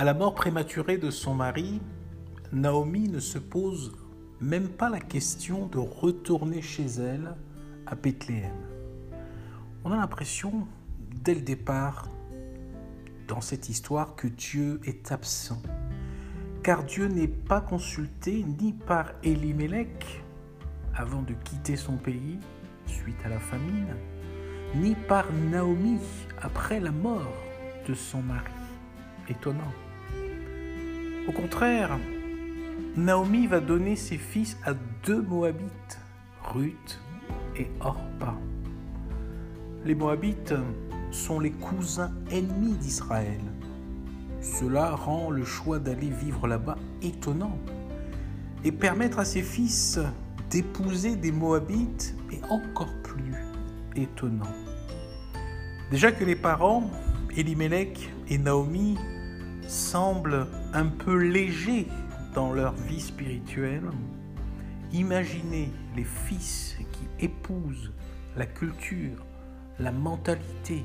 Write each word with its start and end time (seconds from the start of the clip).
À 0.00 0.04
la 0.04 0.14
mort 0.14 0.34
prématurée 0.34 0.96
de 0.96 1.10
son 1.10 1.34
mari, 1.34 1.78
Naomi 2.54 3.06
ne 3.10 3.20
se 3.20 3.36
pose 3.38 3.92
même 4.40 4.70
pas 4.70 4.88
la 4.88 4.98
question 4.98 5.66
de 5.66 5.76
retourner 5.76 6.62
chez 6.62 6.86
elle 6.86 7.34
à 7.84 7.96
Bethléem. 7.96 8.56
On 9.84 9.92
a 9.92 9.96
l'impression, 9.96 10.66
dès 11.22 11.34
le 11.34 11.42
départ, 11.42 12.08
dans 13.28 13.42
cette 13.42 13.68
histoire, 13.68 14.16
que 14.16 14.26
Dieu 14.26 14.80
est 14.86 15.12
absent. 15.12 15.60
Car 16.62 16.84
Dieu 16.84 17.06
n'est 17.06 17.28
pas 17.28 17.60
consulté 17.60 18.42
ni 18.58 18.72
par 18.72 19.12
Elimelech 19.22 20.22
avant 20.94 21.20
de 21.20 21.34
quitter 21.34 21.76
son 21.76 21.98
pays 21.98 22.38
suite 22.86 23.20
à 23.26 23.28
la 23.28 23.38
famine, 23.38 23.94
ni 24.76 24.94
par 24.94 25.30
Naomi 25.50 25.98
après 26.40 26.80
la 26.80 26.90
mort 26.90 27.36
de 27.86 27.92
son 27.92 28.22
mari. 28.22 28.50
Étonnant. 29.28 29.74
Au 31.28 31.32
contraire, 31.32 31.98
Naomi 32.96 33.46
va 33.46 33.60
donner 33.60 33.94
ses 33.94 34.16
fils 34.16 34.56
à 34.64 34.72
deux 35.04 35.22
Moabites, 35.22 36.00
Ruth 36.42 37.00
et 37.56 37.68
Orpa. 37.80 38.34
Les 39.84 39.94
Moabites 39.94 40.54
sont 41.10 41.38
les 41.38 41.50
cousins 41.50 42.12
ennemis 42.30 42.74
d'Israël. 42.74 43.40
Cela 44.40 44.94
rend 44.94 45.30
le 45.30 45.44
choix 45.44 45.78
d'aller 45.78 46.08
vivre 46.08 46.46
là-bas 46.46 46.78
étonnant. 47.02 47.58
Et 48.64 48.72
permettre 48.72 49.18
à 49.18 49.24
ses 49.24 49.42
fils 49.42 49.98
d'épouser 50.50 51.16
des 51.16 51.32
Moabites 51.32 52.14
est 52.32 52.44
encore 52.50 52.94
plus 53.02 53.34
étonnant. 53.94 54.52
Déjà 55.90 56.12
que 56.12 56.24
les 56.24 56.36
parents, 56.36 56.90
Elimelech 57.36 58.10
et 58.28 58.38
Naomi, 58.38 58.96
semblent 59.70 60.48
un 60.74 60.86
peu 60.86 61.16
légers 61.16 61.86
dans 62.34 62.52
leur 62.52 62.74
vie 62.74 63.00
spirituelle, 63.00 63.88
imaginez 64.92 65.70
les 65.94 66.04
fils 66.04 66.76
qui 66.92 67.24
épousent 67.24 67.92
la 68.36 68.46
culture, 68.46 69.24
la 69.78 69.92
mentalité 69.92 70.84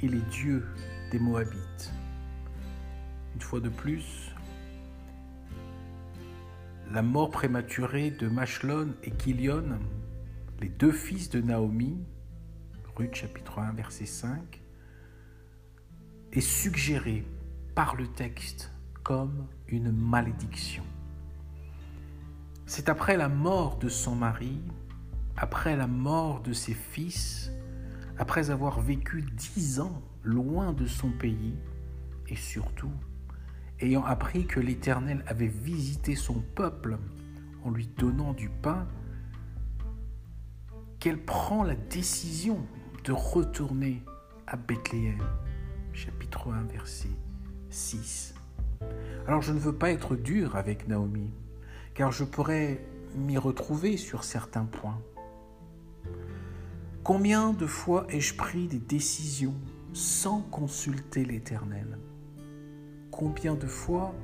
et 0.00 0.08
les 0.08 0.20
dieux 0.30 0.66
des 1.10 1.18
Moabites. 1.18 1.92
Une 3.34 3.40
fois 3.40 3.60
de 3.60 3.70
plus, 3.70 4.34
la 6.92 7.00
mort 7.00 7.30
prématurée 7.30 8.10
de 8.10 8.28
Machlon 8.28 8.88
et 9.02 9.12
Kilion, 9.12 9.78
les 10.60 10.68
deux 10.68 10.92
fils 10.92 11.30
de 11.30 11.40
Naomi, 11.40 12.04
Ruth 12.96 13.14
chapitre 13.14 13.60
1 13.60 13.72
verset 13.72 14.04
5, 14.04 14.60
est 16.32 16.40
suggérée 16.40 17.24
par 17.74 17.96
le 17.96 18.06
texte 18.06 18.72
comme 19.02 19.46
une 19.68 19.90
malédiction. 19.90 20.84
C'est 22.66 22.88
après 22.88 23.16
la 23.16 23.28
mort 23.28 23.78
de 23.78 23.88
son 23.88 24.14
mari, 24.14 24.60
après 25.36 25.76
la 25.76 25.86
mort 25.86 26.40
de 26.42 26.52
ses 26.52 26.74
fils, 26.74 27.50
après 28.18 28.50
avoir 28.50 28.80
vécu 28.80 29.22
dix 29.22 29.80
ans 29.80 30.02
loin 30.22 30.72
de 30.72 30.86
son 30.86 31.10
pays, 31.10 31.54
et 32.28 32.36
surtout 32.36 32.92
ayant 33.80 34.04
appris 34.04 34.46
que 34.46 34.60
l'Éternel 34.60 35.24
avait 35.26 35.46
visité 35.46 36.14
son 36.14 36.40
peuple 36.54 36.98
en 37.64 37.70
lui 37.70 37.86
donnant 37.86 38.34
du 38.34 38.48
pain, 38.48 38.86
qu'elle 40.98 41.24
prend 41.24 41.64
la 41.64 41.74
décision 41.74 42.66
de 43.04 43.12
retourner 43.12 44.02
à 44.46 44.56
Bethléem. 44.56 45.22
Chapitre 45.92 46.52
1, 46.52 46.64
verset 46.64 47.08
6. 47.70 48.34
Alors 49.26 49.42
je 49.42 49.52
ne 49.52 49.58
veux 49.58 49.74
pas 49.74 49.90
être 49.90 50.16
dur 50.16 50.56
avec 50.56 50.88
Naomi, 50.88 51.30
car 51.94 52.10
je 52.12 52.24
pourrais 52.24 52.84
m'y 53.16 53.38
retrouver 53.38 53.96
sur 53.96 54.24
certains 54.24 54.64
points. 54.64 55.00
Combien 57.02 57.52
de 57.52 57.66
fois 57.66 58.06
ai-je 58.10 58.34
pris 58.34 58.66
des 58.66 58.78
décisions 58.78 59.54
sans 59.92 60.40
consulter 60.42 61.24
l'Éternel? 61.24 61.98
Combien 63.10 63.54
de 63.54 63.66
fois 63.66 64.14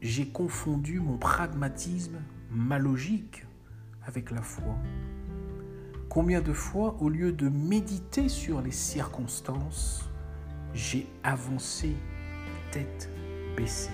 j'ai 0.00 0.28
confondu 0.28 1.00
mon 1.00 1.18
pragmatisme, 1.18 2.18
ma 2.50 2.78
logique 2.78 3.44
avec 4.06 4.30
la 4.30 4.42
foi? 4.42 4.76
Combien 6.08 6.40
de 6.40 6.52
fois, 6.52 6.96
au 7.00 7.08
lieu 7.08 7.32
de 7.32 7.48
méditer 7.48 8.28
sur 8.28 8.60
les 8.60 8.72
circonstances, 8.72 10.11
j'ai 10.74 11.06
avancé 11.22 11.94
tête 12.70 13.08
baissée 13.56 13.90